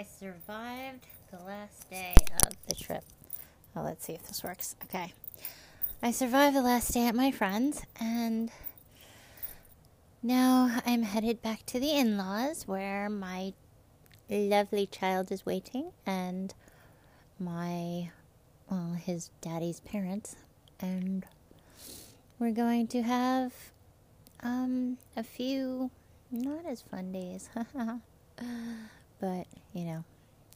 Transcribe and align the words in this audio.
I 0.00 0.02
survived 0.02 1.06
the 1.30 1.44
last 1.44 1.90
day 1.90 2.14
of 2.46 2.52
the 2.68 2.74
trip. 2.74 3.04
Oh, 3.74 3.82
let's 3.82 4.04
see 4.04 4.12
if 4.12 4.26
this 4.26 4.44
works. 4.44 4.76
Okay. 4.84 5.12
I 6.02 6.12
survived 6.12 6.56
the 6.56 6.62
last 6.62 6.94
day 6.94 7.06
at 7.06 7.14
my 7.14 7.30
friend's, 7.30 7.82
and 8.00 8.50
now 10.22 10.80
I'm 10.86 11.02
headed 11.02 11.42
back 11.42 11.66
to 11.66 11.80
the 11.80 11.90
in 11.90 12.16
laws 12.16 12.66
where 12.66 13.10
my 13.10 13.52
lovely 14.30 14.86
child 14.86 15.30
is 15.32 15.44
waiting, 15.44 15.92
and 16.06 16.54
my, 17.38 18.10
well, 18.70 18.92
his 18.92 19.30
daddy's 19.40 19.80
parents, 19.80 20.36
and 20.78 21.26
we're 22.38 22.52
going 22.52 22.86
to 22.86 23.02
have 23.02 23.52
um, 24.42 24.96
a 25.16 25.22
few 25.22 25.90
not 26.30 26.64
as 26.64 26.82
fun 26.82 27.12
days. 27.12 27.50
but, 29.20 29.46
you 29.72 29.84
know, 29.84 30.04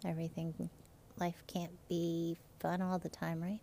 everything, 0.04 0.70
life 1.18 1.42
can't 1.46 1.72
be 1.88 2.36
fun 2.60 2.80
all 2.80 2.98
the 2.98 3.08
time, 3.08 3.42
right? 3.42 3.60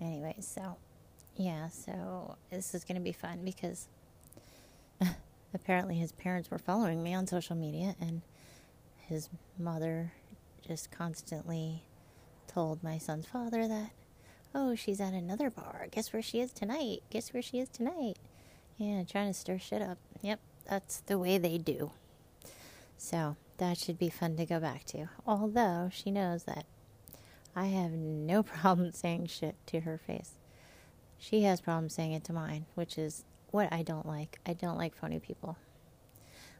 Anyway, 0.00 0.36
so, 0.40 0.76
yeah, 1.36 1.68
so 1.68 2.36
this 2.50 2.74
is 2.74 2.84
going 2.84 2.96
to 2.96 3.02
be 3.02 3.12
fun 3.12 3.40
because 3.44 3.88
apparently 5.54 5.96
his 5.96 6.12
parents 6.12 6.50
were 6.50 6.58
following 6.58 7.02
me 7.02 7.14
on 7.14 7.26
social 7.26 7.56
media 7.56 7.96
and 8.00 8.22
his 9.08 9.28
mother 9.58 10.12
just 10.66 10.90
constantly 10.90 11.82
told 12.46 12.82
my 12.82 12.98
son's 12.98 13.26
father 13.26 13.66
that, 13.68 13.90
oh, 14.54 14.74
she's 14.74 15.00
at 15.00 15.12
another 15.12 15.50
bar. 15.50 15.86
Guess 15.90 16.12
where 16.12 16.22
she 16.22 16.40
is 16.40 16.52
tonight? 16.52 17.02
Guess 17.10 17.32
where 17.32 17.42
she 17.42 17.58
is 17.58 17.68
tonight? 17.68 18.16
Yeah, 18.78 19.02
trying 19.04 19.28
to 19.28 19.34
stir 19.34 19.58
shit 19.58 19.82
up. 19.82 19.98
Yep, 20.22 20.40
that's 20.68 21.00
the 21.00 21.18
way 21.18 21.38
they 21.38 21.58
do. 21.58 21.90
So 22.98 23.36
that 23.58 23.78
should 23.78 23.98
be 23.98 24.08
fun 24.08 24.36
to 24.36 24.46
go 24.46 24.60
back 24.60 24.84
to. 24.86 25.08
Although 25.26 25.90
she 25.92 26.10
knows 26.10 26.44
that 26.44 26.66
I 27.54 27.66
have 27.66 27.92
no 27.92 28.42
problem 28.44 28.92
saying 28.92 29.26
shit 29.26 29.56
to 29.66 29.80
her 29.80 29.98
face. 29.98 30.32
She 31.18 31.42
has 31.42 31.60
problems 31.60 31.94
saying 31.94 32.12
it 32.12 32.24
to 32.24 32.32
mine, 32.32 32.66
which 32.74 32.98
is 32.98 33.24
what 33.50 33.72
I 33.72 33.82
don't 33.82 34.06
like. 34.06 34.38
I 34.46 34.52
don't 34.52 34.76
like 34.76 34.94
phony 34.94 35.18
people. 35.18 35.56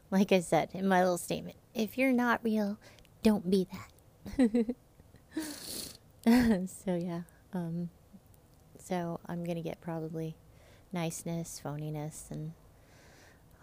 Like 0.09 0.31
I 0.31 0.39
said 0.39 0.69
in 0.73 0.87
my 0.87 1.01
little 1.01 1.17
statement, 1.17 1.57
if 1.75 1.97
you're 1.97 2.13
not 2.13 2.43
real, 2.43 2.77
don't 3.23 3.49
be 3.49 3.67
that. 3.71 4.75
so 6.69 6.95
yeah, 6.95 7.21
um, 7.53 7.89
so 8.79 9.19
I'm 9.27 9.43
gonna 9.43 9.61
get 9.61 9.81
probably 9.81 10.35
niceness, 10.91 11.61
phoniness, 11.63 12.31
and 12.31 12.53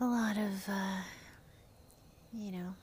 a 0.01 0.05
lot 0.05 0.37
of, 0.37 0.69
uh, 0.69 1.03
you 2.33 2.53
know, 2.53 2.75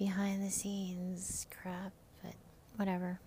behind 0.00 0.42
the 0.42 0.50
scenes 0.50 1.46
crap, 1.62 1.92
but 2.24 2.32
whatever. 2.76 3.20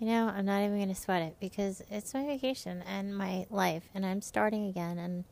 You 0.00 0.08
know, 0.08 0.26
I'm 0.26 0.44
not 0.44 0.62
even 0.64 0.76
going 0.76 0.88
to 0.88 0.94
sweat 0.94 1.22
it 1.22 1.36
because 1.40 1.82
it's 1.88 2.12
my 2.12 2.26
vacation 2.26 2.82
and 2.82 3.16
my 3.16 3.46
life, 3.48 3.84
and 3.94 4.04
I'm 4.04 4.20
starting 4.20 4.66
again, 4.66 4.98
and 4.98 5.24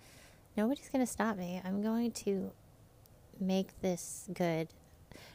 nobody's 0.57 0.89
going 0.89 1.05
to 1.05 1.11
stop 1.11 1.37
me. 1.37 1.61
I'm 1.65 1.83
going 1.83 2.13
to 2.13 2.53
make 3.41 3.81
this 3.81 4.29
good 4.33 4.69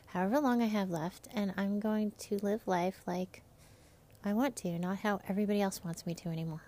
however 0.07 0.39
long 0.39 0.61
I 0.61 0.67
have 0.67 0.89
left, 0.89 1.27
and 1.35 1.53
I'm 1.57 1.81
going 1.81 2.13
to 2.17 2.37
live 2.41 2.61
life 2.65 3.01
like 3.05 3.43
I 4.23 4.31
want 4.31 4.55
to, 4.57 4.79
not 4.79 4.99
how 4.99 5.19
everybody 5.27 5.61
else 5.61 5.83
wants 5.83 6.05
me 6.05 6.13
to 6.15 6.29
anymore. 6.29 6.63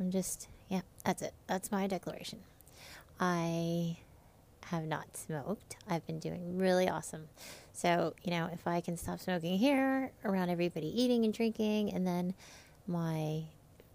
I'm 0.00 0.10
just, 0.10 0.48
yeah, 0.70 0.80
that's 1.04 1.20
it. 1.20 1.34
That's 1.46 1.70
my 1.70 1.86
declaration. 1.86 2.40
I 3.20 3.98
have 4.70 4.84
not 4.84 5.16
smoked. 5.16 5.76
I've 5.88 6.06
been 6.06 6.18
doing 6.18 6.58
really 6.58 6.88
awesome. 6.88 7.28
So, 7.72 8.14
you 8.22 8.30
know, 8.30 8.48
if 8.52 8.66
I 8.66 8.80
can 8.80 8.96
stop 8.96 9.20
smoking 9.20 9.58
here 9.58 10.12
around 10.24 10.50
everybody 10.50 10.86
eating 10.86 11.24
and 11.24 11.34
drinking, 11.34 11.92
and 11.92 12.06
then 12.06 12.34
my 12.86 13.44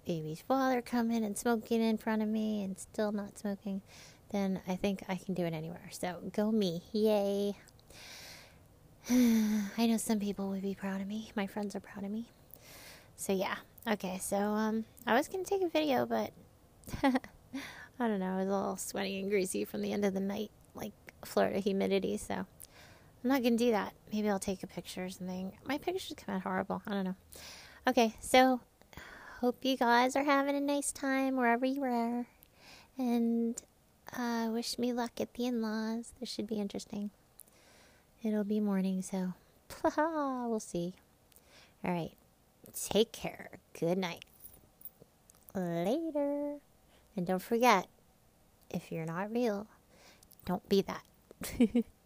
baby's 0.06 0.42
father 0.42 0.82
coming 0.82 1.24
and 1.24 1.38
smoking 1.38 1.82
in 1.82 1.98
front 1.98 2.22
of 2.22 2.28
me 2.28 2.64
and 2.64 2.78
still 2.78 3.12
not 3.12 3.38
smoking, 3.38 3.82
then 4.32 4.60
I 4.68 4.76
think 4.76 5.04
I 5.08 5.16
can 5.16 5.34
do 5.34 5.46
it 5.46 5.54
anywhere. 5.54 5.90
So 5.92 6.18
go 6.34 6.52
me. 6.52 6.84
Yay. 6.92 7.56
I 9.10 9.88
know 9.88 9.98
some 9.98 10.20
people 10.20 10.50
would 10.50 10.62
be 10.62 10.76
proud 10.76 11.02
of 11.02 11.08
me. 11.08 11.32
My 11.36 11.48
friends 11.48 11.76
are 11.76 11.80
proud 11.80 12.04
of 12.04 12.12
me. 12.12 12.26
So 13.16 13.34
yeah. 13.34 13.56
Okay, 13.88 14.20
so 14.20 14.38
um 14.38 14.86
I 15.08 15.16
was 15.16 15.28
gonna 15.28 15.44
take 15.44 15.62
a 15.62 15.70
video, 15.70 16.06
but 16.06 16.32
I 17.04 18.08
don't 18.08 18.20
know, 18.20 18.38
I 18.38 18.44
was 18.44 18.50
all 18.50 18.78
sweaty 18.78 19.20
and 19.20 19.30
greasy 19.30 19.66
from 19.66 19.82
the 19.82 19.92
end 19.94 20.06
of 20.06 20.14
the 20.14 20.20
night, 20.20 20.52
like 20.76 20.94
Florida 21.26 21.60
humidity, 21.60 22.18
so 22.18 22.34
I'm 22.34 23.30
not 23.30 23.44
gonna 23.44 23.58
do 23.58 23.72
that. 23.72 23.94
Maybe 24.14 24.30
I'll 24.30 24.40
take 24.40 24.64
a 24.64 24.68
picture 24.68 25.06
or 25.06 25.10
something. 25.10 25.52
My 25.66 25.78
pictures 25.78 26.14
come 26.18 26.36
out 26.36 26.42
horrible. 26.44 26.82
I 26.88 26.92
don't 26.92 27.04
know. 27.04 27.16
Okay, 27.88 28.14
so 28.22 28.62
hope 29.42 29.58
you 29.64 29.78
guys 29.78 30.16
are 30.16 30.24
having 30.24 30.56
a 30.56 30.62
nice 30.62 30.92
time 30.92 31.36
wherever 31.36 31.66
you 31.66 31.84
are. 31.84 32.26
And 32.98 33.62
uh, 34.18 34.50
wish 34.52 34.78
me 34.78 34.94
luck 34.94 35.22
at 35.22 35.34
the 35.34 35.46
in 35.46 35.62
laws. 35.62 36.14
This 36.20 36.30
should 36.30 36.48
be 36.48 36.60
interesting. 36.60 37.12
It'll 38.24 38.44
be 38.44 38.60
morning, 38.60 39.02
so 39.02 39.34
we'll 39.98 40.60
see. 40.60 40.94
All 41.84 41.92
right. 41.92 42.12
Take 42.74 43.12
care. 43.12 43.50
Good 43.80 43.98
night. 43.98 44.26
Later. 45.56 46.58
And 47.16 47.26
don't 47.26 47.42
forget, 47.42 47.88
if 48.70 48.92
you're 48.92 49.06
not 49.06 49.32
real, 49.32 49.68
don't 50.50 50.68
be 50.68 50.82
that. 50.82 51.04